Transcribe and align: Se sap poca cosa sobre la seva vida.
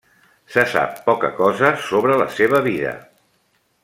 Se 0.53 0.61
sap 0.71 0.95
poca 1.09 1.29
cosa 1.41 1.71
sobre 1.91 2.15
la 2.25 2.29
seva 2.39 2.63
vida. 2.69 2.95